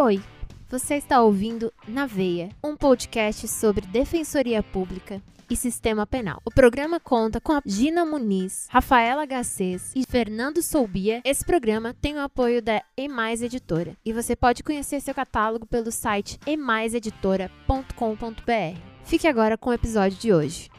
Oi, 0.00 0.22
você 0.68 0.94
está 0.94 1.20
ouvindo 1.20 1.72
Na 1.88 2.06
Veia, 2.06 2.50
um 2.62 2.76
podcast 2.76 3.48
sobre 3.48 3.84
defensoria 3.84 4.62
pública 4.62 5.20
e 5.50 5.56
sistema 5.56 6.06
penal. 6.06 6.40
O 6.44 6.52
programa 6.52 7.00
conta 7.00 7.40
com 7.40 7.52
a 7.52 7.60
Gina 7.66 8.06
Muniz, 8.06 8.68
Rafaela 8.70 9.26
Gacês 9.26 9.92
e 9.96 10.04
Fernando 10.08 10.62
Soubia. 10.62 11.20
Esse 11.24 11.44
programa 11.44 11.96
tem 12.00 12.14
o 12.14 12.20
apoio 12.20 12.62
da 12.62 12.80
Emais 12.96 13.42
Editora 13.42 13.96
e 14.04 14.12
você 14.12 14.36
pode 14.36 14.62
conhecer 14.62 15.00
seu 15.00 15.12
catálogo 15.12 15.66
pelo 15.66 15.90
site 15.90 16.38
emaiseditora.com.br. 16.46 18.80
Fique 19.02 19.26
agora 19.26 19.58
com 19.58 19.70
o 19.70 19.74
episódio 19.74 20.16
de 20.16 20.32
hoje. 20.32 20.70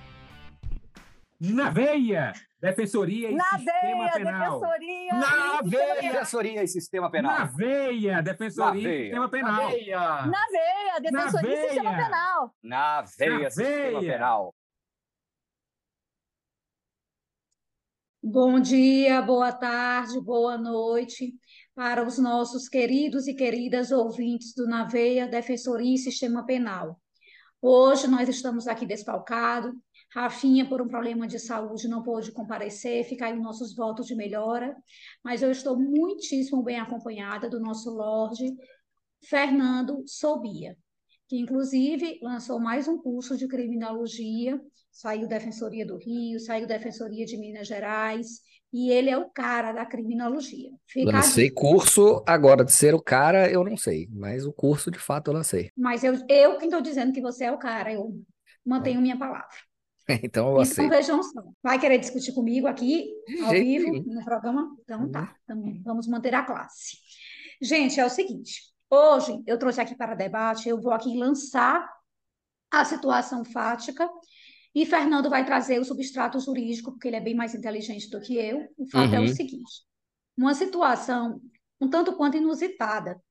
Na 1.41 1.69
veia! 1.69 2.31
Defensoria 2.61 3.31
e 3.31 3.35
Na 3.35 3.43
Sistema 3.45 3.71
veia, 3.71 4.11
Penal. 4.11 4.59
defensoria. 4.59 5.13
Na 5.13 5.61
e 5.63 5.69
veia. 5.69 6.11
Defensoria 6.11 6.63
e 6.63 6.67
Sistema 6.67 7.09
Penal. 7.11 7.31
Na 7.39 7.45
veia! 7.45 8.21
Defensoria 8.21 8.71
Na 8.73 8.77
e 8.77 8.83
veia. 8.83 9.03
Sistema 9.03 9.29
Penal. 9.29 9.61
Na 10.27 10.45
veia, 10.47 10.99
defensoria 11.01 11.53
e 11.53 11.61
sistema 11.69 11.91
veia. 11.91 12.03
penal. 12.05 12.55
Na 12.61 13.01
veia, 13.01 13.39
Na 13.43 13.49
Sistema 13.49 13.99
veia. 14.01 14.13
Penal. 14.13 14.55
Bom 18.21 18.59
dia, 18.59 19.21
boa 19.21 19.51
tarde, 19.53 20.19
boa 20.19 20.57
noite 20.57 21.33
para 21.73 22.03
os 22.05 22.17
nossos 22.19 22.67
queridos 22.67 23.25
e 23.27 23.33
queridas 23.33 23.91
ouvintes 23.91 24.53
do 24.53 24.67
Naveia 24.67 25.25
Defensoria 25.27 25.95
e 25.95 25.97
Sistema 25.97 26.45
Penal. 26.45 26.99
Hoje 27.61 28.07
nós 28.07 28.27
estamos 28.27 28.67
aqui 28.67 28.85
desfalcados. 28.85 29.73
Rafinha, 30.11 30.67
por 30.67 30.81
um 30.81 30.87
problema 30.87 31.27
de 31.27 31.37
saúde, 31.37 31.87
não 31.87 32.01
pôde 32.01 32.31
comparecer, 32.31 33.03
fica 33.05 33.27
aí 33.27 33.33
os 33.33 33.43
nossos 33.43 33.75
votos 33.75 34.07
de 34.07 34.15
melhora, 34.15 34.75
mas 35.23 35.43
eu 35.43 35.51
estou 35.51 35.79
muitíssimo 35.79 36.63
bem 36.63 36.79
acompanhada 36.79 37.47
do 37.47 37.59
nosso 37.59 37.91
Lorde 37.91 38.51
Fernando 39.23 40.03
Sobia, 40.07 40.75
que 41.27 41.37
inclusive 41.37 42.19
lançou 42.23 42.59
mais 42.59 42.87
um 42.87 42.97
curso 42.97 43.37
de 43.37 43.47
criminologia, 43.47 44.59
saiu 44.91 45.27
Defensoria 45.27 45.85
do 45.85 45.97
Rio, 45.97 46.39
saiu 46.39 46.65
Defensoria 46.65 47.25
de 47.25 47.37
Minas 47.37 47.67
Gerais, 47.67 48.41
e 48.73 48.91
ele 48.91 49.09
é 49.09 49.17
o 49.17 49.29
cara 49.29 49.71
da 49.71 49.85
criminologia. 49.85 50.71
Fica 50.87 51.11
Lancei 51.11 51.51
curso, 51.51 52.23
agora 52.25 52.63
de 52.63 52.71
ser 52.71 52.95
o 52.95 53.01
cara, 53.01 53.49
eu 53.49 53.63
não 53.63 53.77
sei, 53.77 54.07
mas 54.11 54.45
o 54.45 54.53
curso 54.53 54.89
de 54.89 54.99
fato 54.99 55.29
eu 55.29 55.35
lancei. 55.35 55.71
Mas 55.77 56.03
eu, 56.03 56.13
eu 56.27 56.57
que 56.57 56.65
estou 56.65 56.81
dizendo 56.81 57.13
que 57.13 57.21
você 57.21 57.45
é 57.45 57.51
o 57.51 57.59
cara, 57.59 57.93
eu 57.93 58.19
mantenho 58.65 59.01
minha 59.01 59.17
palavra. 59.17 59.68
Então 60.23 60.57
Então 60.57 60.61
aceito. 60.61 60.89
vejam 60.89 61.23
só. 61.23 61.41
Vai 61.63 61.79
querer 61.79 61.97
discutir 61.99 62.33
comigo 62.33 62.67
aqui, 62.67 63.09
ao 63.43 63.51
vivo, 63.51 63.91
nenhum. 63.91 64.13
no 64.15 64.23
programa? 64.25 64.75
Então 64.83 65.01
Uhum. 65.01 65.11
tá, 65.11 65.35
então 65.43 65.81
vamos 65.83 66.07
manter 66.07 66.33
a 66.35 66.43
classe. 66.43 66.97
Gente, 67.61 67.99
é 67.99 68.05
o 68.05 68.09
seguinte, 68.09 68.61
hoje 68.89 69.43
eu 69.45 69.57
trouxe 69.59 69.81
aqui 69.81 69.95
para 69.95 70.15
debate, 70.15 70.67
eu 70.69 70.81
vou 70.81 70.91
aqui 70.93 71.15
lançar 71.17 71.87
a 72.71 72.85
situação 72.85 73.43
fática 73.45 74.09
e 74.73 74.85
Fernando 74.85 75.29
vai 75.29 75.45
trazer 75.45 75.79
o 75.79 75.83
substrato 75.85 76.39
jurídico, 76.39 76.91
porque 76.91 77.07
ele 77.07 77.17
é 77.17 77.21
bem 77.21 77.35
mais 77.35 77.55
inteligente 77.55 78.09
do 78.09 78.21
que 78.21 78.35
eu. 78.37 78.67
O 78.77 78.87
fato 78.89 79.13
é 79.15 79.19
o 79.19 79.23
Uhum. 79.23 79.27
seguinte, 79.27 79.83
uma 80.37 80.53
situação 80.53 81.41
um 81.81 81.89
tanto 81.89 82.13
quanto 82.17 82.37
inusitada. 82.37 83.21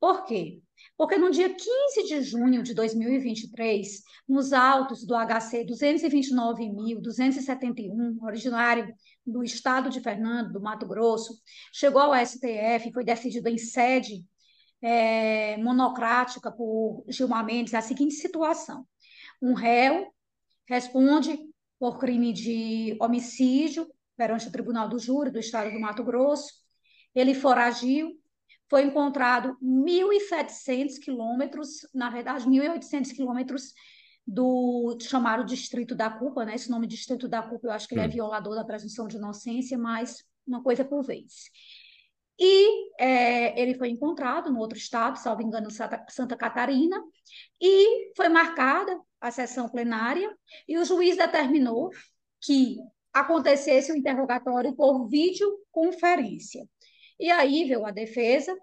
Por 0.00 0.24
quê? 0.24 0.60
Porque 0.96 1.16
no 1.16 1.30
dia 1.30 1.52
15 1.52 2.04
de 2.06 2.22
junho 2.22 2.62
de 2.62 2.72
2023, 2.74 4.02
nos 4.28 4.52
autos 4.52 5.04
do 5.04 5.14
HC 5.14 5.64
229.271, 5.64 8.22
originário 8.22 8.94
do 9.26 9.42
estado 9.42 9.90
de 9.90 10.00
Fernando, 10.00 10.52
do 10.52 10.60
Mato 10.60 10.86
Grosso, 10.86 11.34
chegou 11.72 12.00
ao 12.00 12.14
STF 12.14 12.88
e 12.88 12.92
foi 12.92 13.04
decidido 13.04 13.48
em 13.48 13.58
sede 13.58 14.24
eh, 14.80 15.56
monocrática 15.58 16.52
por 16.52 17.04
Gilmar 17.08 17.44
Mendes 17.44 17.74
a 17.74 17.80
seguinte 17.80 18.14
situação: 18.14 18.86
um 19.42 19.54
réu 19.54 20.06
responde 20.68 21.36
por 21.78 21.98
crime 21.98 22.32
de 22.32 22.96
homicídio 23.00 23.86
perante 24.16 24.48
o 24.48 24.52
Tribunal 24.52 24.88
do 24.88 24.98
Júri 24.98 25.30
do 25.30 25.38
Estado 25.38 25.70
do 25.70 25.80
Mato 25.80 26.04
Grosso. 26.04 26.52
Ele 27.14 27.34
foragiu, 27.34 28.12
foi 28.68 28.82
encontrado 28.82 29.56
1.700 29.62 30.98
quilômetros, 30.98 31.86
na 31.94 32.10
verdade, 32.10 32.46
1.800 32.46 33.12
quilômetros 33.12 33.72
do 34.26 34.98
chamado 35.00 35.44
Distrito 35.44 35.94
da 35.94 36.10
Culpa, 36.10 36.44
né? 36.44 36.54
Esse 36.54 36.70
nome 36.70 36.86
Distrito 36.86 37.26
da 37.26 37.42
Culpa, 37.42 37.68
eu 37.68 37.72
acho 37.72 37.88
que 37.88 37.94
ele 37.94 38.02
é 38.02 38.06
Hum. 38.06 38.10
violador 38.10 38.54
da 38.54 38.64
presunção 38.64 39.08
de 39.08 39.16
inocência, 39.16 39.78
mas 39.78 40.22
uma 40.46 40.62
coisa 40.62 40.84
por 40.84 41.02
vez. 41.02 41.50
E 42.38 42.90
eh, 43.00 43.60
ele 43.60 43.74
foi 43.74 43.88
encontrado 43.88 44.52
no 44.52 44.60
outro 44.60 44.78
estado, 44.78 45.18
salvo 45.18 45.42
engano, 45.42 45.70
Santa, 45.70 46.04
Santa 46.08 46.36
Catarina, 46.36 47.02
e 47.60 48.12
foi 48.14 48.28
marcada 48.28 49.00
a 49.20 49.30
sessão 49.30 49.68
plenária, 49.68 50.32
e 50.68 50.78
o 50.78 50.84
juiz 50.84 51.16
determinou 51.16 51.90
que 52.40 52.76
acontecesse 53.12 53.90
o 53.90 53.96
interrogatório 53.96 54.74
por 54.76 55.08
videoconferência. 55.08 56.68
E 57.18 57.30
aí 57.30 57.64
veio 57.64 57.84
a 57.84 57.90
defesa 57.90 58.56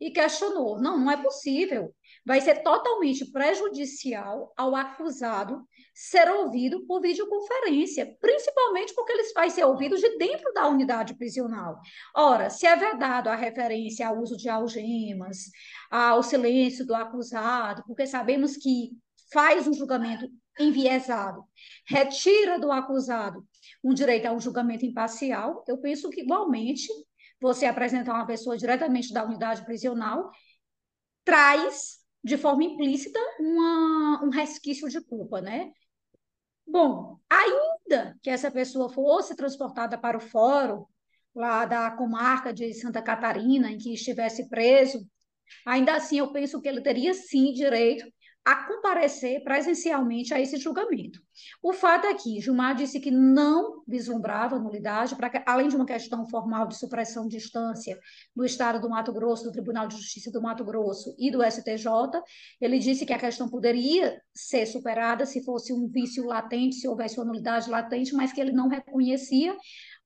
e 0.00 0.10
questionou: 0.10 0.80
não, 0.80 0.98
não 0.98 1.10
é 1.10 1.16
possível. 1.16 1.94
Vai 2.24 2.40
ser 2.40 2.62
totalmente 2.62 3.30
prejudicial 3.30 4.52
ao 4.56 4.74
acusado 4.74 5.66
ser 5.94 6.28
ouvido 6.30 6.86
por 6.86 7.00
videoconferência, 7.00 8.14
principalmente 8.20 8.94
porque 8.94 9.12
eles 9.12 9.32
vai 9.32 9.48
ser 9.48 9.64
ouvidos 9.64 10.00
de 10.00 10.18
dentro 10.18 10.52
da 10.52 10.68
unidade 10.68 11.14
prisional. 11.16 11.80
Ora, 12.14 12.50
se 12.50 12.66
é 12.66 12.76
vedado 12.76 13.28
a 13.28 13.34
referência 13.34 14.06
ao 14.06 14.20
uso 14.20 14.36
de 14.36 14.48
algemas, 14.48 15.50
ao 15.90 16.22
silêncio 16.22 16.86
do 16.86 16.94
acusado, 16.94 17.82
porque 17.86 18.06
sabemos 18.06 18.56
que 18.56 18.90
faz 19.32 19.66
um 19.66 19.72
julgamento 19.72 20.28
enviesado, 20.58 21.44
retira 21.86 22.58
do 22.58 22.70
acusado 22.70 23.46
um 23.82 23.92
direito 23.92 24.26
a 24.26 24.32
um 24.32 24.40
julgamento 24.40 24.84
imparcial, 24.84 25.64
eu 25.66 25.78
penso 25.78 26.10
que 26.10 26.20
igualmente 26.20 26.88
você 27.40 27.66
apresentar 27.66 28.14
uma 28.14 28.26
pessoa 28.26 28.56
diretamente 28.56 29.12
da 29.12 29.24
unidade 29.24 29.64
prisional 29.64 30.30
traz 31.24 31.98
de 32.22 32.36
forma 32.36 32.64
implícita 32.64 33.18
uma, 33.38 34.24
um 34.24 34.30
resquício 34.30 34.88
de 34.88 35.00
culpa, 35.00 35.40
né? 35.40 35.70
Bom, 36.66 37.18
ainda 37.30 38.16
que 38.22 38.30
essa 38.30 38.50
pessoa 38.50 38.88
fosse 38.88 39.36
transportada 39.36 39.96
para 39.96 40.16
o 40.16 40.20
fórum 40.20 40.84
lá 41.34 41.64
da 41.64 41.90
comarca 41.90 42.52
de 42.52 42.72
Santa 42.74 43.02
Catarina, 43.02 43.70
em 43.70 43.78
que 43.78 43.92
estivesse 43.92 44.48
preso, 44.48 45.06
ainda 45.64 45.94
assim 45.94 46.18
eu 46.18 46.32
penso 46.32 46.60
que 46.60 46.68
ele 46.68 46.80
teria 46.80 47.14
sim 47.14 47.52
direito 47.52 48.10
a 48.46 48.54
comparecer 48.54 49.42
presencialmente 49.42 50.32
a 50.32 50.40
esse 50.40 50.56
julgamento. 50.56 51.20
O 51.60 51.72
fato 51.72 52.06
é 52.06 52.14
que 52.14 52.40
Gilmar 52.40 52.76
disse 52.76 53.00
que 53.00 53.10
não 53.10 53.82
vislumbrava 53.88 54.56
nulidade, 54.56 55.16
além 55.44 55.66
de 55.66 55.74
uma 55.74 55.84
questão 55.84 56.24
formal 56.28 56.68
de 56.68 56.78
supressão 56.78 57.26
de 57.26 57.38
instância 57.38 57.98
do 58.36 58.44
Estado 58.44 58.80
do 58.80 58.88
Mato 58.88 59.12
Grosso, 59.12 59.42
do 59.42 59.50
Tribunal 59.50 59.88
de 59.88 59.96
Justiça 59.96 60.30
do 60.30 60.40
Mato 60.40 60.64
Grosso 60.64 61.12
e 61.18 61.28
do 61.28 61.42
STJ, 61.42 62.22
ele 62.60 62.78
disse 62.78 63.04
que 63.04 63.12
a 63.12 63.18
questão 63.18 63.48
poderia 63.48 64.22
ser 64.32 64.64
superada 64.64 65.26
se 65.26 65.44
fosse 65.44 65.72
um 65.72 65.88
vício 65.88 66.24
latente, 66.24 66.76
se 66.76 66.86
houvesse 66.86 67.18
uma 67.18 67.26
nulidade 67.26 67.68
latente, 67.68 68.14
mas 68.14 68.32
que 68.32 68.40
ele 68.40 68.52
não 68.52 68.68
reconhecia, 68.68 69.56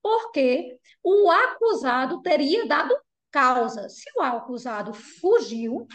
porque 0.03 0.79
o 1.05 1.31
acusado 1.31 2.23
teria 2.23 2.67
dado 2.67 2.97
causa. 3.31 3.87
Se 3.91 4.11
o 4.17 4.23
acusado 4.23 4.95
fugiu, 4.95 5.87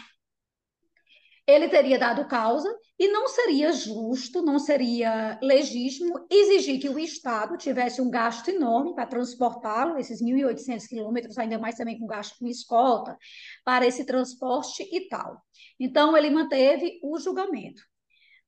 ele 1.46 1.68
teria 1.68 1.98
dado 1.98 2.26
causa 2.26 2.68
e 2.98 3.08
não 3.08 3.28
seria 3.28 3.70
justo, 3.72 4.42
não 4.42 4.58
seria 4.58 5.38
legítimo 5.40 6.26
exigir 6.30 6.80
que 6.80 6.88
o 6.88 6.98
Estado 6.98 7.56
tivesse 7.56 8.00
um 8.00 8.10
gasto 8.10 8.48
enorme 8.48 8.94
para 8.94 9.06
transportá-lo, 9.06 9.98
esses 9.98 10.20
1.800 10.20 10.88
quilômetros, 10.88 11.38
ainda 11.38 11.58
mais 11.58 11.76
também 11.76 11.98
com 11.98 12.06
gasto 12.06 12.38
com 12.38 12.48
escolta, 12.48 13.16
para 13.64 13.86
esse 13.86 14.04
transporte 14.04 14.82
e 14.90 15.08
tal. 15.08 15.40
Então, 15.78 16.16
ele 16.16 16.30
manteve 16.30 16.98
o 17.02 17.18
julgamento. 17.18 17.82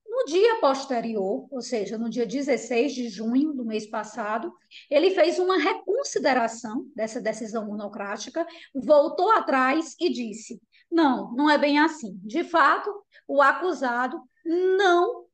No 0.09 0.25
dia 0.25 0.59
posterior, 0.59 1.47
ou 1.51 1.61
seja, 1.61 1.99
no 1.99 2.09
dia 2.09 2.27
16 2.27 2.94
de 2.94 3.09
junho 3.11 3.53
do 3.53 3.65
mês 3.65 3.87
passado, 3.87 4.51
ele 4.91 5.11
fez 5.11 5.39
uma 5.39 5.59
reconsideração 5.59 6.87
dessa 6.97 7.21
decisão 7.21 7.67
monocrática, 7.67 8.47
voltou 8.75 9.31
atrás 9.33 9.94
e 10.01 10.11
disse: 10.11 10.61
não, 10.90 11.32
não 11.32 11.50
é 11.50 11.58
bem 11.58 11.79
assim. 11.79 12.19
De 12.23 12.44
fato, 12.44 12.90
o 13.26 13.43
acusado 13.43 14.20
não 14.44 15.26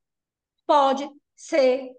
pode 0.67 1.09
ser 1.35 1.91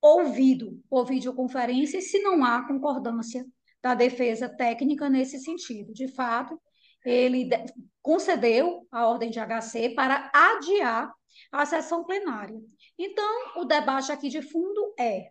ouvido 0.00 0.82
por 0.90 1.06
videoconferência 1.06 2.00
se 2.00 2.20
não 2.22 2.44
há 2.44 2.66
concordância 2.66 3.46
da 3.82 3.94
defesa 3.94 4.48
técnica 4.48 5.08
nesse 5.08 5.38
sentido. 5.38 5.92
De 5.92 6.08
fato, 6.08 6.60
ele 7.04 7.44
de- 7.44 7.64
concedeu 8.00 8.86
a 8.90 9.06
ordem 9.06 9.30
de 9.30 9.38
HC 9.38 9.90
para 9.94 10.30
adiar 10.34 11.12
a 11.50 11.64
sessão 11.66 12.04
plenária. 12.04 12.60
Então, 12.98 13.60
o 13.60 13.64
debate 13.64 14.12
aqui 14.12 14.28
de 14.28 14.42
fundo 14.42 14.94
é 14.98 15.30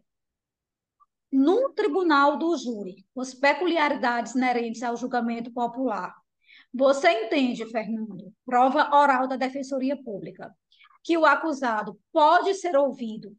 no 1.31 1.69
tribunal 1.73 2.37
do 2.37 2.57
júri, 2.57 3.05
as 3.17 3.33
peculiaridades 3.33 4.35
inerentes 4.35 4.83
ao 4.83 4.97
julgamento 4.97 5.51
popular, 5.51 6.13
Você 6.73 7.09
entende, 7.11 7.65
Fernando, 7.69 8.33
prova 8.45 8.95
oral 8.95 9.27
da 9.27 9.35
Defensoria 9.35 10.01
Pública, 10.01 10.53
que 11.03 11.17
o 11.17 11.25
acusado 11.25 11.99
pode 12.13 12.53
ser 12.53 12.75
ouvido, 12.77 13.35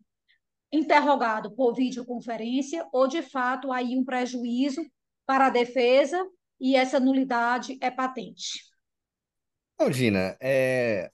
interrogado 0.70 1.50
por 1.54 1.74
videoconferência 1.74 2.86
ou, 2.92 3.06
de 3.06 3.22
fato, 3.22 3.72
aí 3.72 3.96
um 3.96 4.04
prejuízo 4.04 4.82
para 5.26 5.46
a 5.46 5.50
defesa 5.50 6.26
e 6.60 6.76
essa 6.76 7.00
nulidade 7.00 7.78
é 7.80 7.90
patente? 7.90 8.60
Não, 9.78 9.92
Gina, 9.92 10.36
é... 10.40 11.10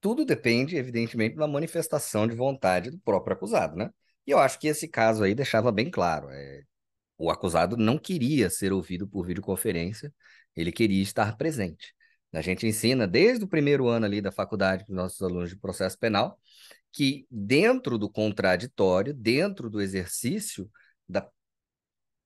tudo 0.00 0.24
depende, 0.24 0.76
evidentemente, 0.76 1.36
da 1.36 1.46
manifestação 1.46 2.26
de 2.26 2.34
vontade 2.34 2.90
do 2.90 2.98
próprio 2.98 3.34
acusado, 3.34 3.76
né? 3.76 3.90
E 4.26 4.32
eu 4.32 4.38
acho 4.38 4.58
que 4.58 4.68
esse 4.68 4.88
caso 4.88 5.22
aí 5.22 5.34
deixava 5.34 5.70
bem 5.70 5.90
claro. 5.90 6.28
É... 6.30 6.62
O 7.18 7.30
acusado 7.30 7.76
não 7.76 7.98
queria 7.98 8.50
ser 8.50 8.72
ouvido 8.72 9.08
por 9.08 9.26
videoconferência, 9.26 10.12
ele 10.54 10.72
queria 10.72 11.02
estar 11.02 11.36
presente. 11.36 11.94
A 12.32 12.42
gente 12.42 12.66
ensina 12.66 13.06
desde 13.06 13.44
o 13.44 13.48
primeiro 13.48 13.88
ano 13.88 14.04
ali 14.04 14.20
da 14.20 14.30
faculdade 14.30 14.84
para 14.84 14.92
os 14.92 14.96
nossos 14.96 15.22
alunos 15.22 15.48
de 15.50 15.56
processo 15.56 15.98
penal 15.98 16.38
que 16.92 17.26
dentro 17.30 17.98
do 17.98 18.08
contraditório, 18.10 19.12
dentro 19.12 19.68
do 19.68 19.82
exercício 19.82 20.70
da 21.06 21.28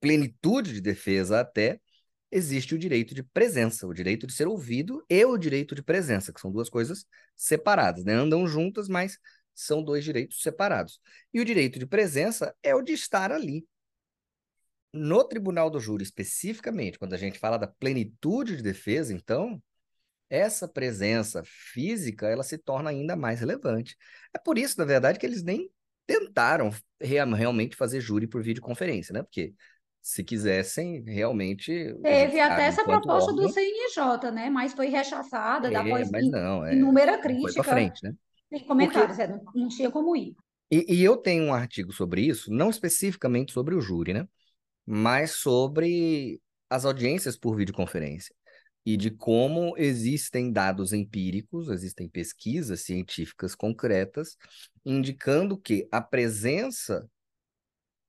plenitude 0.00 0.74
de 0.74 0.80
defesa 0.80 1.40
até, 1.40 1.80
existe 2.30 2.74
o 2.74 2.78
direito 2.78 3.12
de 3.12 3.22
presença, 3.22 3.86
o 3.86 3.92
direito 3.92 4.26
de 4.26 4.32
ser 4.32 4.46
ouvido 4.46 5.04
e 5.10 5.24
o 5.24 5.36
direito 5.36 5.74
de 5.74 5.82
presença, 5.82 6.32
que 6.32 6.40
são 6.40 6.52
duas 6.52 6.68
coisas 6.70 7.04
separadas, 7.34 8.04
né? 8.04 8.14
Andam 8.14 8.46
juntas, 8.46 8.88
mas 8.88 9.18
são 9.54 9.82
dois 9.82 10.04
direitos 10.04 10.40
separados. 10.40 11.00
E 11.34 11.40
o 11.40 11.44
direito 11.44 11.78
de 11.78 11.86
presença 11.86 12.54
é 12.62 12.72
o 12.72 12.80
de 12.80 12.92
estar 12.92 13.32
ali, 13.32 13.66
no 14.92 15.22
tribunal 15.24 15.70
do 15.70 15.80
júri, 15.80 16.02
especificamente, 16.02 16.98
quando 16.98 17.14
a 17.14 17.18
gente 17.18 17.38
fala 17.38 17.56
da 17.56 17.66
plenitude 17.66 18.56
de 18.56 18.62
defesa, 18.62 19.12
então, 19.12 19.62
essa 20.28 20.68
presença 20.68 21.42
física, 21.44 22.28
ela 22.28 22.42
se 22.42 22.58
torna 22.58 22.90
ainda 22.90 23.16
mais 23.16 23.40
relevante. 23.40 23.96
É 24.34 24.38
por 24.38 24.58
isso, 24.58 24.78
na 24.78 24.84
verdade, 24.84 25.18
que 25.18 25.26
eles 25.26 25.42
nem 25.42 25.70
tentaram 26.06 26.70
realmente 27.00 27.76
fazer 27.76 28.00
júri 28.00 28.26
por 28.26 28.42
videoconferência, 28.42 29.12
né? 29.12 29.22
Porque 29.22 29.54
se 30.02 30.24
quisessem 30.24 31.02
realmente. 31.04 31.94
Teve 32.02 32.40
até 32.40 32.64
essa 32.64 32.84
proposta 32.84 33.30
órgão, 33.30 33.46
do 33.46 33.52
CNJ, 33.52 34.30
né? 34.32 34.50
Mas 34.50 34.72
foi 34.72 34.88
rechaçada 34.88 35.70
é, 35.70 35.76
após 35.76 36.10
mas 36.10 36.28
não, 36.30 36.64
é, 36.64 36.74
inúmera 36.74 37.18
crítica. 37.18 37.62
Foi 37.62 37.72
frente, 37.72 38.02
né? 38.02 38.14
Tem 38.50 38.66
comentários, 38.66 39.16
Porque... 39.16 39.32
é, 39.32 39.36
não, 39.36 39.44
não 39.54 39.68
tinha 39.68 39.90
como 39.90 40.16
ir. 40.16 40.34
E, 40.70 40.96
e, 40.96 41.04
eu 41.04 41.16
tenho 41.16 41.44
um 41.44 41.54
artigo 41.54 41.92
sobre 41.92 42.22
isso, 42.22 42.52
não 42.52 42.70
especificamente 42.70 43.52
sobre 43.52 43.74
o 43.74 43.80
júri, 43.80 44.12
né? 44.12 44.26
Mas 44.86 45.32
sobre 45.32 46.40
as 46.68 46.84
audiências 46.84 47.36
por 47.36 47.56
videoconferência 47.56 48.34
e 48.84 48.96
de 48.96 49.10
como 49.10 49.76
existem 49.76 50.50
dados 50.50 50.92
empíricos, 50.92 51.68
existem 51.68 52.08
pesquisas 52.08 52.80
científicas 52.82 53.54
concretas 53.54 54.36
indicando 54.84 55.58
que 55.58 55.86
a 55.92 56.00
presença, 56.00 57.08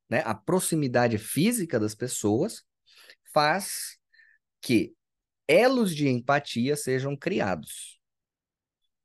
né, 0.09 0.21
a 0.25 0.33
proximidade 0.33 1.17
física 1.17 1.79
das 1.79 1.93
pessoas 1.93 2.63
faz 3.33 3.97
que 4.61 4.95
elos 5.47 5.93
de 5.93 6.07
empatia 6.07 6.75
sejam 6.77 7.15
criados. 7.17 7.99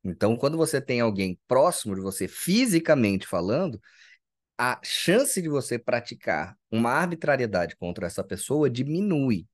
Então, 0.05 0.37
quando 0.37 0.57
você 0.57 0.81
tem 0.81 1.01
alguém 1.01 1.39
próximo 1.49 1.97
de 1.97 2.01
você, 2.01 2.29
fisicamente 2.29 3.27
falando, 3.27 3.81
a 4.59 4.81
chance 4.83 5.41
de 5.41 5.49
você 5.49 5.79
praticar 5.79 6.57
uma 6.71 6.91
arbitrariedade 6.91 7.77
contra 7.77 8.07
essa 8.07 8.25
pessoa 8.25 8.71
diminui 8.71 9.47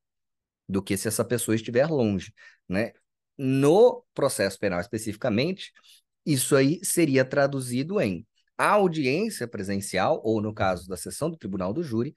do 0.69 0.83
que 0.83 0.97
se 0.97 1.09
essa 1.09 1.25
pessoa 1.25 1.55
estiver 1.55 1.87
longe, 1.87 2.33
né? 2.69 2.93
No 3.37 4.05
processo 4.15 4.59
penal 4.59 4.81
especificamente, 4.81 5.73
isso 6.25 6.55
aí 6.55 6.81
seria 6.85 7.25
traduzido 7.25 8.01
em 8.01 8.27
a 8.57 8.71
audiência 8.71 9.49
presencial, 9.49 10.21
ou 10.25 10.41
no 10.41 10.55
caso 10.55 10.87
da 10.89 10.97
sessão 10.97 11.31
do 11.31 11.37
tribunal 11.37 11.73
do 11.73 11.83
júri, 11.83 12.15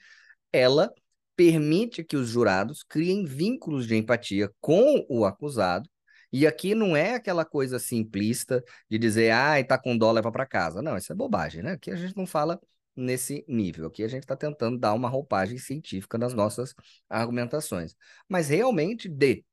ela 0.53 0.93
permite 1.35 2.03
que 2.03 2.15
os 2.15 2.29
jurados 2.29 2.83
criem 2.83 3.25
vínculos 3.25 3.87
de 3.87 3.95
empatia 3.95 4.51
com 4.61 5.05
o 5.09 5.25
acusado, 5.25 5.89
e 6.31 6.45
aqui 6.45 6.75
não 6.75 6.95
é 6.95 7.15
aquela 7.15 7.45
coisa 7.45 7.79
simplista 7.79 8.63
de 8.89 8.97
dizer, 8.97 9.31
ah, 9.31 9.63
tá 9.63 9.77
com 9.77 9.97
dó, 9.97 10.11
leva 10.11 10.31
para 10.31 10.45
casa. 10.45 10.81
Não, 10.81 10.97
isso 10.97 11.11
é 11.11 11.15
bobagem, 11.15 11.63
né? 11.63 11.71
Aqui 11.73 11.91
a 11.91 11.95
gente 11.95 12.15
não 12.15 12.27
fala 12.27 12.59
nesse 12.95 13.43
nível. 13.47 13.87
Aqui 13.87 14.03
a 14.03 14.07
gente 14.07 14.23
está 14.23 14.35
tentando 14.35 14.77
dar 14.77 14.93
uma 14.93 15.09
roupagem 15.09 15.57
científica 15.57 16.17
nas 16.17 16.33
nossas 16.33 16.73
argumentações. 17.09 17.95
Mas 18.29 18.49
realmente 18.49 19.09
de 19.09 19.43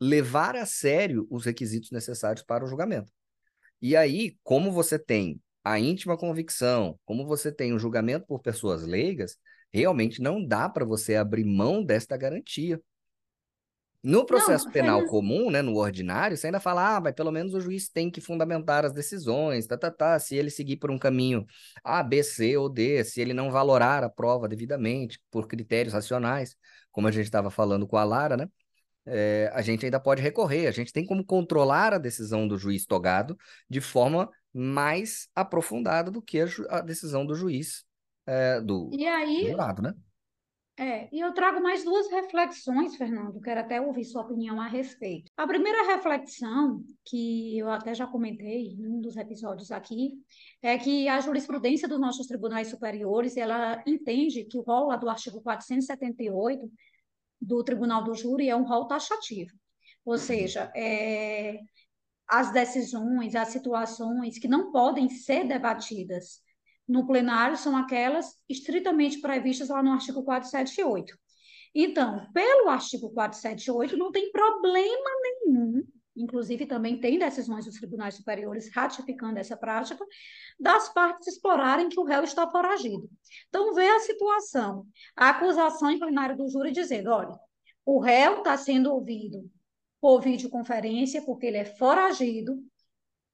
levar 0.00 0.56
a 0.56 0.66
sério 0.66 1.26
os 1.30 1.44
requisitos 1.44 1.90
necessários 1.90 2.44
para 2.44 2.64
o 2.64 2.68
julgamento. 2.68 3.12
E 3.80 3.96
aí, 3.96 4.36
como 4.42 4.72
você 4.72 4.98
tem 4.98 5.40
a 5.64 5.78
íntima 5.78 6.16
convicção, 6.16 6.98
como 7.04 7.26
você 7.26 7.52
tem 7.52 7.72
o 7.72 7.78
julgamento 7.78 8.26
por 8.26 8.40
pessoas 8.40 8.82
leigas, 8.84 9.36
realmente 9.72 10.20
não 10.22 10.44
dá 10.44 10.68
para 10.68 10.84
você 10.84 11.16
abrir 11.16 11.44
mão 11.44 11.84
desta 11.84 12.16
garantia. 12.16 12.80
No 14.02 14.24
processo 14.24 14.66
não, 14.66 14.72
penal 14.72 15.04
comum, 15.06 15.50
né, 15.50 15.60
no 15.60 15.76
ordinário, 15.76 16.36
você 16.36 16.46
ainda 16.46 16.60
fala, 16.60 16.96
ah, 16.96 17.00
mas 17.00 17.14
pelo 17.14 17.32
menos 17.32 17.52
o 17.52 17.60
juiz 17.60 17.88
tem 17.88 18.10
que 18.10 18.20
fundamentar 18.20 18.84
as 18.84 18.92
decisões, 18.92 19.66
tá, 19.66 19.76
tá, 19.76 19.90
tá, 19.90 20.18
se 20.18 20.36
ele 20.36 20.50
seguir 20.50 20.76
por 20.76 20.90
um 20.90 20.98
caminho 20.98 21.44
A, 21.82 22.02
B, 22.02 22.22
C 22.22 22.56
ou 22.56 22.68
D, 22.68 23.02
se 23.02 23.20
ele 23.20 23.34
não 23.34 23.50
valorar 23.50 24.04
a 24.04 24.08
prova 24.08 24.48
devidamente, 24.48 25.20
por 25.30 25.48
critérios 25.48 25.94
racionais, 25.94 26.54
como 26.92 27.08
a 27.08 27.10
gente 27.10 27.24
estava 27.24 27.50
falando 27.50 27.88
com 27.88 27.96
a 27.96 28.04
Lara, 28.04 28.36
né, 28.36 28.48
é, 29.04 29.50
a 29.52 29.62
gente 29.62 29.84
ainda 29.84 29.98
pode 29.98 30.22
recorrer, 30.22 30.66
a 30.66 30.70
gente 30.70 30.92
tem 30.92 31.04
como 31.04 31.24
controlar 31.24 31.92
a 31.92 31.98
decisão 31.98 32.46
do 32.46 32.56
juiz 32.56 32.86
togado 32.86 33.36
de 33.68 33.80
forma 33.80 34.30
mais 34.52 35.28
aprofundada 35.34 36.10
do 36.10 36.22
que 36.22 36.40
a, 36.40 36.46
a 36.70 36.80
decisão 36.80 37.26
do 37.26 37.34
juiz 37.34 37.84
é, 38.26 38.60
do, 38.60 38.90
e 38.92 39.06
aí, 39.06 39.42
do 39.42 39.50
jurado, 39.50 39.82
né? 39.82 39.94
É, 40.78 41.08
e 41.10 41.18
eu 41.18 41.34
trago 41.34 41.60
mais 41.60 41.82
duas 41.82 42.08
reflexões, 42.08 42.94
Fernando, 42.94 43.40
quero 43.40 43.60
até 43.60 43.80
ouvir 43.80 44.04
sua 44.04 44.22
opinião 44.22 44.60
a 44.60 44.68
respeito. 44.68 45.28
A 45.36 45.44
primeira 45.44 45.84
reflexão, 45.92 46.84
que 47.04 47.58
eu 47.58 47.68
até 47.68 47.92
já 47.92 48.06
comentei 48.06 48.74
em 48.74 48.86
um 48.86 49.00
dos 49.00 49.16
episódios 49.16 49.72
aqui, 49.72 50.12
é 50.62 50.78
que 50.78 51.08
a 51.08 51.18
jurisprudência 51.20 51.88
dos 51.88 51.98
nossos 51.98 52.28
tribunais 52.28 52.68
superiores, 52.68 53.36
ela 53.36 53.82
entende 53.84 54.44
que 54.44 54.56
o 54.56 54.62
rol 54.62 54.96
do 54.96 55.08
artigo 55.08 55.40
478 55.40 56.70
do 57.40 57.64
Tribunal 57.64 58.04
do 58.04 58.14
Júri 58.14 58.48
é 58.48 58.54
um 58.54 58.64
rol 58.64 58.86
taxativo. 58.86 59.50
Ou 60.04 60.16
seja, 60.16 60.70
é, 60.76 61.58
as 62.28 62.52
decisões, 62.52 63.34
as 63.34 63.48
situações 63.48 64.38
que 64.38 64.46
não 64.46 64.70
podem 64.70 65.08
ser 65.08 65.44
debatidas 65.44 66.40
no 66.88 67.06
plenário 67.06 67.56
são 67.56 67.76
aquelas 67.76 68.34
estritamente 68.48 69.20
previstas 69.20 69.68
lá 69.68 69.82
no 69.82 69.92
artigo 69.92 70.22
478. 70.24 71.16
Então, 71.74 72.26
pelo 72.32 72.70
artigo 72.70 73.10
478, 73.10 73.96
não 73.96 74.10
tem 74.10 74.32
problema 74.32 75.10
nenhum, 75.22 75.84
inclusive 76.16 76.66
também 76.66 76.98
tem 76.98 77.18
decisões 77.18 77.66
dos 77.66 77.74
tribunais 77.74 78.14
superiores 78.14 78.70
ratificando 78.74 79.38
essa 79.38 79.56
prática, 79.56 80.02
das 80.58 80.88
partes 80.88 81.28
explorarem 81.28 81.88
que 81.90 82.00
o 82.00 82.04
réu 82.04 82.24
está 82.24 82.50
foragido. 82.50 83.08
Então, 83.48 83.74
vê 83.74 83.86
a 83.86 84.00
situação, 84.00 84.86
a 85.14 85.28
acusação 85.28 85.90
em 85.90 85.98
plenário 85.98 86.36
do 86.36 86.48
júri 86.48 86.72
dizendo, 86.72 87.10
olha, 87.10 87.38
o 87.84 88.00
réu 88.00 88.38
está 88.38 88.56
sendo 88.56 88.92
ouvido 88.92 89.48
por 90.00 90.20
videoconferência 90.20 91.22
porque 91.22 91.46
ele 91.46 91.58
é 91.58 91.64
foragido, 91.64 92.58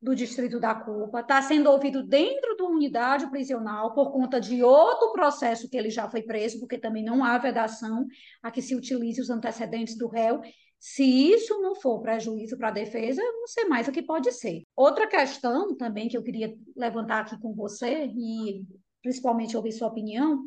do 0.05 0.15
Distrito 0.15 0.61
da 0.61 0.75
Culpa, 0.75 1.21
está 1.21 1.41
sendo 1.41 1.71
ouvido 1.71 2.07
dentro 2.07 2.55
da 2.59 2.65
unidade 2.65 3.27
prisional 3.31 3.95
por 3.95 4.13
conta 4.13 4.39
de 4.39 4.63
outro 4.63 5.13
processo 5.13 5.69
que 5.69 5.79
ele 5.79 5.89
já 5.89 6.11
foi 6.11 6.21
preso, 6.23 6.61
porque 6.61 6.77
também 6.77 7.03
não 7.03 7.25
há 7.25 7.39
vedação 7.39 8.07
a 8.43 8.51
que 8.51 8.61
se 8.61 8.77
utilize 8.77 9.19
os 9.19 9.31
antecedentes 9.31 9.97
do 9.97 10.07
réu. 10.07 10.43
Se 10.79 11.03
isso 11.03 11.59
não 11.63 11.75
for 11.75 12.03
prejuízo 12.03 12.59
para 12.59 12.69
a 12.69 12.71
defesa, 12.73 13.23
não 13.23 13.47
sei 13.47 13.65
mais 13.65 13.89
o 13.89 13.93
que 13.93 14.03
pode 14.03 14.31
ser. 14.31 14.63
Outra 14.77 15.07
questão 15.07 15.75
também 15.75 16.07
que 16.07 16.19
eu 16.19 16.23
queria 16.23 16.55
levantar 16.77 17.21
aqui 17.21 17.41
com 17.41 17.55
você, 17.55 18.05
e 18.05 18.63
principalmente 19.03 19.57
ouvir 19.57 19.73
sua 19.73 19.89
opinião, 19.89 20.45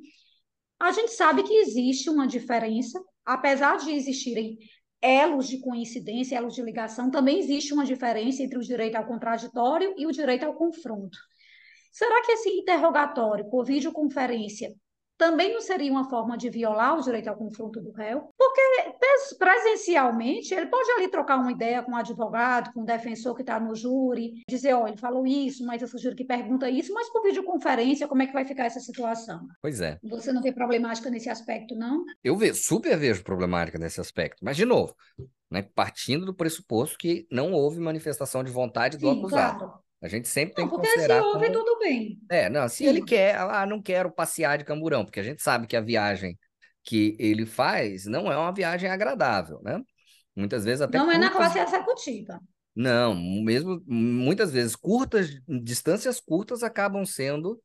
a 0.80 0.92
gente 0.92 1.14
sabe 1.14 1.42
que 1.42 1.54
existe 1.56 2.12
uma 2.12 2.28
diferença, 2.28 3.04
apesar 3.26 3.78
de 3.78 3.90
existirem 3.90 4.60
elos 5.01 5.48
de 5.48 5.60
coincidência, 5.60 6.36
elos 6.36 6.56
de 6.56 6.62
ligação, 6.62 7.12
também 7.12 7.39
existe 7.39 7.74
uma 7.74 7.86
diferença 7.86 8.42
entre 8.44 8.58
o 8.58 8.62
direito 8.62 8.96
ao 8.96 9.06
contraditório 9.06 9.94
e 9.98 10.06
o 10.06 10.12
direito 10.12 10.46
ao 10.46 10.56
confronto. 10.56 11.18
Será 11.92 12.22
que 12.24 12.32
esse 12.32 12.50
interrogatório 12.50 13.50
por 13.50 13.66
videoconferência 13.66 14.75
também 15.18 15.54
não 15.54 15.62
seria 15.62 15.92
uma 15.92 16.10
forma 16.10 16.38
de 16.38 16.50
violar 16.50 16.98
o 16.98 17.02
direito 17.02 17.28
ao 17.28 17.36
confronto 17.36 17.82
do 17.82 17.92
réu, 17.92 18.30
porque 18.38 18.62
presencialmente 19.38 20.54
ele 20.54 20.68
pode 20.68 20.90
ali 20.92 21.10
trocar 21.10 21.38
uma 21.38 21.52
ideia 21.52 21.82
com 21.82 21.92
o 21.92 21.96
um 21.96 21.98
advogado, 21.98 22.72
com 22.72 22.82
o 22.82 22.84
um 22.84 22.86
defensor 22.86 23.36
que 23.36 23.42
está 23.42 23.60
no 23.60 23.76
júri, 23.76 24.44
dizer, 24.48 24.74
ó, 24.74 24.84
oh, 24.84 24.88
ele 24.88 24.98
falou 24.98 25.26
isso, 25.26 25.66
mas 25.66 25.82
eu 25.82 25.88
sugiro 25.88 26.16
que 26.16 26.24
pergunta 26.24 26.70
isso, 26.70 26.94
mas 26.94 27.10
por 27.10 27.24
videoconferência, 27.24 28.08
como 28.08 28.22
é 28.22 28.28
que 28.28 28.34
vai 28.34 28.46
ficar 28.46 28.66
essa 28.66 28.80
situação? 28.80 29.48
Pois 29.62 29.82
é. 29.82 29.98
Você 30.04 30.32
não 30.32 30.42
vê 30.42 30.52
problemática 30.52 31.10
nesse 31.10 31.30
aspecto, 31.30 31.76
não? 31.76 32.04
Eu 32.24 32.38
vejo, 32.38 32.56
super 32.56 32.98
vejo 32.98 33.24
problemática 33.24 33.80
nesse 33.80 34.00
aspecto, 34.00 34.44
mas 34.44 34.56
de 34.56 34.66
novo, 34.66 34.96
né, 35.50 35.62
partindo 35.62 36.26
do 36.26 36.34
pressuposto 36.34 36.98
que 36.98 37.26
não 37.32 37.54
houve 37.54 37.80
manifestação 37.80 38.44
de 38.44 38.52
vontade 38.52 38.98
do 38.98 39.10
Sim, 39.10 39.20
acusado. 39.20 39.60
Claro. 39.60 39.87
A 40.01 40.08
gente 40.08 40.27
sempre 40.27 40.56
tem 40.56 40.66
não, 40.66 40.72
que 40.72 40.77
considerar. 40.77 41.22
Porque 41.22 41.30
se 41.30 41.36
ouve, 41.36 41.46
como... 41.48 41.66
tudo 41.66 41.80
bem. 41.80 42.20
É, 42.30 42.50
não, 42.50 42.68
se 42.70 42.77
Sim. 42.77 42.88
ele 42.88 43.04
quer, 43.04 43.36
ah, 43.38 43.66
não 43.66 43.82
quero 43.82 44.12
passear 44.12 44.58
de 44.58 44.63
camburão, 44.63 45.04
porque 45.04 45.20
a 45.20 45.24
gente 45.24 45.42
sabe 45.42 45.66
que 45.66 45.75
a 45.75 45.82
viagem 45.82 46.38
que 46.84 47.18
ele 47.20 47.46
faz 47.46 48.06
não 48.06 48.32
é 48.32 48.38
uma 48.38 48.54
viagem 48.54 48.89
agradável, 48.89 49.60
né? 49.63 49.82
Muitas 50.36 50.63
vezes 50.63 50.82
até. 50.82 50.98
Não 50.98 51.06
curtas... 51.06 51.22
é 51.22 51.25
na 51.25 51.32
classe 51.32 51.60
executiva. 51.60 52.39
Não, 52.75 53.16
mesmo 53.16 53.82
muitas 53.88 54.51
vezes 54.51 54.75
curtas, 54.75 55.32
distâncias 55.63 56.20
curtas 56.20 56.62
acabam 56.62 57.04
sendo 57.04 57.60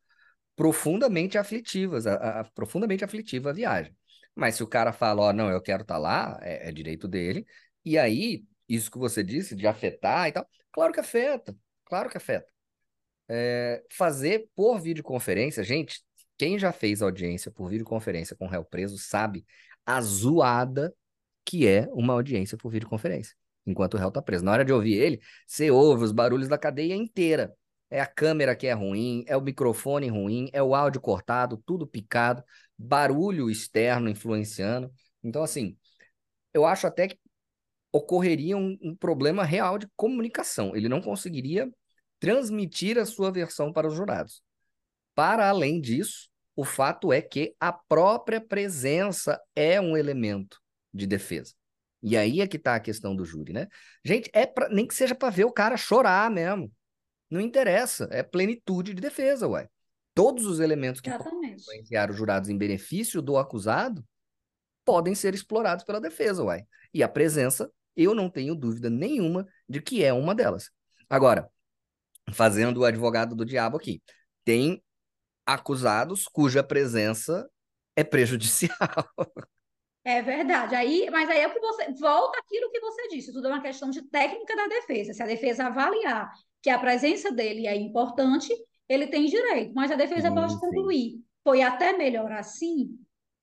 profundamente 0.57 1.37
aflitivas, 1.37 2.07
a, 2.07 2.41
a, 2.41 2.45
profundamente 2.45 3.05
aflitiva 3.05 3.51
a 3.51 3.53
viagem. 3.53 3.95
Mas 4.35 4.55
se 4.55 4.63
o 4.63 4.67
cara 4.67 4.91
fala, 4.91 5.23
ó, 5.23 5.29
oh, 5.29 5.33
não, 5.35 5.51
eu 5.51 5.61
quero 5.61 5.83
estar 5.83 5.95
tá 5.95 6.01
lá, 6.01 6.39
é, 6.41 6.71
é 6.71 6.73
direito 6.73 7.07
dele. 7.07 7.45
E 7.85 7.99
aí, 7.99 8.43
isso 8.67 8.91
que 8.91 8.99
você 8.99 9.23
disse 9.23 9.55
de 9.55 9.67
afetar 9.67 10.29
e 10.29 10.33
tal, 10.33 10.49
claro 10.73 10.95
que 10.95 11.01
afeta. 11.01 11.55
Claro 11.93 12.09
que 12.09 12.17
afeta. 12.17 12.51
É, 13.29 13.85
fazer 13.93 14.49
por 14.57 14.81
videoconferência, 14.81 15.63
gente, 15.63 16.03
quem 16.39 16.59
já 16.59 16.73
fez 16.73 17.03
audiência 17.03 17.51
por 17.51 17.69
videoconferência 17.69 18.35
com 18.35 18.47
réu 18.47 18.65
preso 18.65 18.97
sabe 18.97 19.45
a 19.85 20.01
zoada 20.01 20.95
que 21.45 21.69
é 21.69 21.87
uma 21.93 22.15
audiência 22.15 22.57
por 22.57 22.71
videoconferência, 22.71 23.37
enquanto 23.67 23.93
o 23.93 23.99
réu 23.99 24.09
está 24.09 24.23
preso. 24.23 24.43
Na 24.43 24.53
hora 24.53 24.65
de 24.65 24.73
ouvir 24.73 24.95
ele, 24.95 25.21
você 25.47 25.71
ouve 25.71 26.05
os 26.05 26.13
barulhos 26.13 26.49
da 26.49 26.57
cadeia 26.57 26.95
inteira. 26.95 27.55
É 27.91 28.01
a 28.01 28.07
câmera 28.07 28.57
que 28.57 28.67
é 28.67 28.73
ruim, 28.73 29.23
é 29.27 29.37
o 29.37 29.43
microfone 29.43 30.09
ruim, 30.09 30.49
é 30.55 30.63
o 30.63 30.75
áudio 30.75 30.99
cortado, 30.99 31.63
tudo 31.67 31.87
picado, 31.87 32.43
barulho 32.79 33.51
externo 33.51 34.09
influenciando. 34.09 34.91
Então, 35.23 35.43
assim, 35.43 35.77
eu 36.55 36.65
acho 36.65 36.87
até 36.87 37.09
que 37.09 37.19
ocorreria 37.93 38.57
um, 38.57 38.79
um 38.81 38.97
problema 38.97 39.45
real 39.45 39.77
de 39.77 39.87
comunicação. 39.95 40.75
Ele 40.75 40.89
não 40.89 41.03
conseguiria 41.03 41.71
transmitir 42.23 42.99
a 42.99 43.05
sua 43.05 43.33
versão 43.33 43.73
para 43.73 43.89
os 43.89 43.95
jurados. 43.95 44.45
Para 45.13 45.49
além 45.49 45.81
disso, 45.81 46.29
o 46.55 46.65
fato 46.65 47.13
é 47.13 47.21
que 47.21 47.53
a 47.59 47.73
própria 47.73 48.41
presença 48.41 49.41
é 49.57 49.81
um 49.81 49.97
elemento 49.97 50.61
de 50.95 51.05
defesa. 51.05 51.53
E 52.01 52.17
aí 52.17 52.41
é 52.41 52.47
que 52.47 52.59
está 52.59 52.77
a 52.77 52.81
questão 52.81 53.17
do 53.17 53.25
júri, 53.25 53.53
né? 53.53 53.67
Gente, 54.05 54.31
é 54.33 54.47
pra, 54.47 54.69
nem 54.69 54.87
que 54.87 54.95
seja 54.95 55.17
para 55.17 55.31
ver 55.31 55.47
o 55.47 55.53
cara 55.53 55.77
chorar 55.77 56.31
mesmo. 56.31 56.71
Não 57.29 57.41
interessa, 57.41 58.07
é 58.13 58.23
plenitude 58.23 58.95
de 58.95 59.01
defesa, 59.01 59.49
ué. 59.49 59.69
Todos 60.15 60.47
os 60.47 60.61
elementos 60.61 61.01
que 61.01 61.11
influenciar 61.11 62.09
os 62.09 62.17
jurados 62.17 62.49
em 62.49 62.57
benefício 62.57 63.21
do 63.21 63.37
acusado 63.37 64.05
podem 64.85 65.17
ser 65.17 65.35
explorados 65.35 65.85
pela 65.85 66.01
defesa, 66.01 66.45
ué. 66.45 66.67
E 66.95 67.03
a 67.03 67.09
presença, 67.09 67.69
eu 67.97 68.15
não 68.15 68.31
tenho 68.31 68.55
dúvida 68.55 68.89
nenhuma 68.89 69.45
de 69.69 69.83
que 69.83 70.05
é 70.05 70.13
uma 70.13 70.37
delas. 70.37 70.71
Agora, 71.11 71.51
fazendo 72.31 72.79
o 72.79 72.85
advogado 72.85 73.35
do 73.35 73.45
diabo 73.45 73.77
aqui. 73.77 74.03
Tem 74.45 74.83
acusados 75.47 76.27
cuja 76.27 76.63
presença 76.63 77.49
é 77.97 78.05
prejudicial. 78.05 78.77
É 80.05 80.21
verdade. 80.21 80.75
Aí, 80.75 81.09
mas 81.11 81.31
aí 81.31 81.41
é 81.41 81.49
que 81.49 81.61
você 81.61 81.93
volta 81.93 82.39
aquilo 82.39 82.71
que 82.71 82.81
você 82.81 83.09
disse. 83.09 83.33
Tudo 83.33 83.47
é 83.47 83.51
uma 83.51 83.63
questão 83.63 83.89
de 83.89 84.03
técnica 84.03 84.57
da 84.57 84.67
defesa. 84.67 85.13
Se 85.13 85.23
a 85.23 85.27
defesa 85.27 85.67
avaliar 85.67 86.29
que 86.61 86.71
a 86.71 86.79
presença 86.79 87.31
dele 87.31 87.67
é 87.67 87.77
importante, 87.77 88.53
ele 88.89 89.07
tem 89.07 89.27
direito. 89.27 89.73
Mas 89.75 89.93
a 89.93 89.97
defesa 89.97 90.29
sim, 90.29 90.35
pode 90.35 90.59
concluir. 90.59 91.21
Foi 91.45 91.63
até 91.63 91.93
melhor 91.93 92.33
assim. 92.33 92.99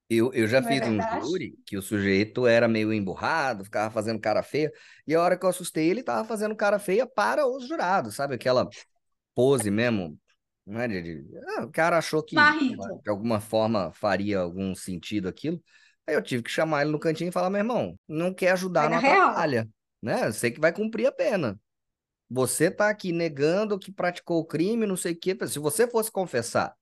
Eu, 0.09 0.33
eu 0.33 0.47
já 0.47 0.59
Não 0.59 0.69
é 0.69 0.73
fiz 0.73 0.87
é 0.87 0.89
um 0.89 1.21
júri 1.21 1.55
que 1.65 1.77
o 1.77 1.81
sujeito 1.83 2.47
era 2.47 2.67
meio 2.67 2.91
emburrado, 2.91 3.63
ficava 3.63 3.91
fazendo 3.91 4.19
cara 4.19 4.41
feia, 4.41 4.71
e 5.05 5.13
a 5.13 5.21
hora 5.21 5.37
que 5.37 5.45
eu 5.45 5.49
assustei, 5.49 5.87
ele 5.87 6.01
tava 6.01 6.27
fazendo 6.27 6.55
cara 6.55 6.79
feia 6.79 7.05
para 7.05 7.45
os 7.45 7.67
jurados, 7.67 8.15
sabe? 8.15 8.33
Aquela 8.33 8.67
pose 9.35 9.69
mesmo, 9.69 10.17
não 10.65 10.81
é 10.81 10.87
de, 10.87 11.01
de... 11.01 11.37
Ah, 11.57 11.63
o 11.63 11.71
cara 11.71 11.99
achou 11.99 12.23
que 12.23 12.35
de 12.35 13.09
alguma 13.09 13.39
forma 13.39 13.91
faria 13.91 14.39
algum 14.39 14.73
sentido 14.73 15.27
aquilo. 15.27 15.61
Aí 16.07 16.15
eu 16.15 16.23
tive 16.23 16.41
que 16.41 16.49
chamar 16.49 16.81
ele 16.81 16.91
no 16.91 16.99
cantinho 16.99 17.29
e 17.29 17.31
falar: 17.31 17.51
meu 17.51 17.59
irmão, 17.59 17.95
não 18.07 18.33
quer 18.33 18.51
ajudar, 18.53 18.89
na 18.89 18.99
batalha, 18.99 19.69
né? 20.01 20.31
Sei 20.31 20.49
que 20.49 20.59
vai 20.59 20.73
cumprir 20.73 21.05
a 21.05 21.11
pena. 21.11 21.59
Você 22.27 22.71
tá 22.71 22.89
aqui 22.89 23.11
negando 23.11 23.77
que 23.77 23.91
praticou 23.91 24.39
o 24.39 24.45
crime, 24.45 24.87
não 24.87 24.97
sei 24.97 25.13
o 25.13 25.19
quê. 25.19 25.37
Se 25.47 25.59
você 25.59 25.87
fosse 25.87 26.11
confessar 26.11 26.75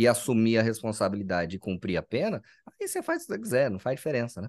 e 0.00 0.08
assumir 0.08 0.56
a 0.56 0.62
responsabilidade 0.62 1.56
e 1.56 1.58
cumprir 1.58 1.98
a 1.98 2.02
pena, 2.02 2.42
aí 2.66 2.88
você 2.88 3.02
faz 3.02 3.22
o 3.22 3.26
que 3.26 3.32
você 3.34 3.38
quiser, 3.38 3.70
não 3.70 3.78
faz 3.78 3.96
diferença, 3.96 4.40
né? 4.40 4.48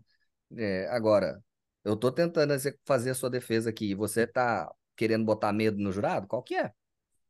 É, 0.55 0.87
agora, 0.87 1.43
eu 1.83 1.93
tô 1.93 2.09
tentando 2.09 2.53
fazer 2.85 3.09
a 3.09 3.13
sua 3.13 3.29
defesa 3.29 3.69
aqui 3.69 3.87
e 3.91 3.95
você 3.95 4.25
tá 4.25 4.73
querendo 4.95 5.25
botar 5.25 5.51
medo 5.51 5.77
no 5.77 5.91
jurado? 5.91 6.25
Qual 6.25 6.41
que 6.41 6.55
é? 6.55 6.71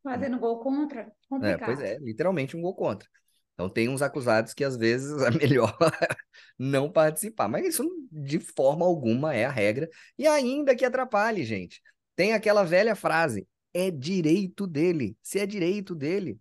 Fazendo 0.03 0.37
gol 0.37 0.59
contra? 0.59 1.11
Complicado. 1.27 1.61
É, 1.63 1.65
pois 1.65 1.81
é, 1.81 1.97
literalmente 1.97 2.55
um 2.55 2.61
gol 2.61 2.75
contra. 2.75 3.09
Então 3.55 3.67
tem 3.67 3.89
uns 3.89 4.03
acusados 4.03 4.53
que 4.53 4.63
às 4.63 4.77
vezes 4.77 5.19
é 5.23 5.31
melhor 5.31 5.75
não 6.59 6.91
participar, 6.91 7.47
mas 7.47 7.65
isso 7.65 7.83
de 8.11 8.39
forma 8.39 8.85
alguma 8.85 9.33
é 9.33 9.45
a 9.45 9.51
regra 9.51 9.89
e 10.15 10.27
ainda 10.27 10.75
que 10.75 10.85
atrapalhe, 10.85 11.43
gente. 11.43 11.81
Tem 12.15 12.33
aquela 12.33 12.63
velha 12.63 12.95
frase: 12.95 13.47
é 13.73 13.89
direito 13.89 14.67
dele. 14.67 15.17
Se 15.23 15.39
é 15.39 15.47
direito 15.47 15.95
dele, 15.95 16.39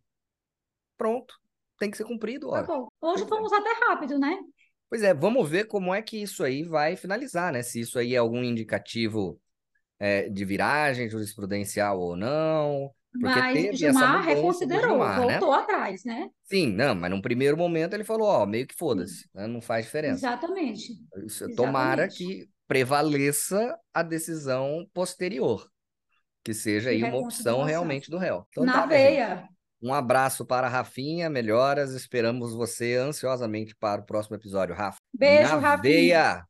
pronto 0.98 1.40
tem 1.80 1.90
que 1.90 1.96
ser 1.96 2.04
cumprido. 2.04 2.50
Tá 2.50 2.62
bom. 2.62 2.88
Hoje 3.00 3.26
fomos 3.26 3.52
até 3.52 3.70
rápido, 3.86 4.18
né? 4.18 4.38
Pois 4.88 5.02
é, 5.02 5.14
vamos 5.14 5.48
ver 5.48 5.64
como 5.64 5.94
é 5.94 6.02
que 6.02 6.22
isso 6.22 6.44
aí 6.44 6.62
vai 6.62 6.94
finalizar, 6.94 7.52
né? 7.52 7.62
Se 7.62 7.80
isso 7.80 7.98
aí 7.98 8.14
é 8.14 8.18
algum 8.18 8.44
indicativo 8.44 9.40
é, 9.98 10.28
de 10.28 10.44
viragem 10.44 11.08
jurisprudencial 11.08 11.98
ou 11.98 12.14
não. 12.14 12.90
Porque 13.12 13.26
mas 13.26 13.78
Gilmar 13.78 14.22
reconsiderou, 14.22 14.90
Gilmar, 14.90 15.20
né? 15.20 15.38
voltou 15.38 15.56
né? 15.56 15.62
atrás, 15.62 16.04
né? 16.04 16.28
Sim, 16.44 16.72
não, 16.72 16.94
mas 16.94 17.10
num 17.10 17.20
primeiro 17.20 17.56
momento 17.56 17.94
ele 17.94 18.04
falou, 18.04 18.28
ó, 18.28 18.46
meio 18.46 18.66
que 18.66 18.74
foda-se, 18.76 19.28
né? 19.34 19.48
não 19.48 19.60
faz 19.60 19.86
diferença. 19.86 20.26
Exatamente. 20.26 20.92
Isso, 20.92 21.44
Exatamente. 21.44 21.56
Tomara 21.56 22.08
que 22.08 22.48
prevaleça 22.68 23.76
a 23.92 24.02
decisão 24.02 24.86
posterior, 24.94 25.68
que 26.44 26.54
seja 26.54 26.90
aí 26.90 27.02
uma 27.02 27.18
opção 27.18 27.64
realmente 27.64 28.08
do 28.08 28.18
réu. 28.18 28.46
Então, 28.50 28.64
Na 28.64 28.82
tá, 28.82 28.86
veia. 28.86 29.36
Gente. 29.36 29.59
Um 29.82 29.94
abraço 29.94 30.44
para 30.44 30.66
a 30.66 30.70
Rafinha, 30.70 31.30
melhoras. 31.30 31.92
Esperamos 31.92 32.54
você 32.54 32.96
ansiosamente 32.96 33.74
para 33.74 34.02
o 34.02 34.04
próximo 34.04 34.36
episódio, 34.36 34.74
Rafa. 34.74 34.98
Beijo, 35.12 35.54
Na 35.54 35.58
Rafinha. 35.58 35.92
Veia. 35.92 36.46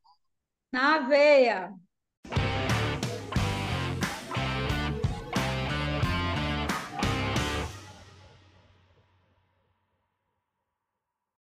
Na 0.71 0.99
veia. 1.07 1.73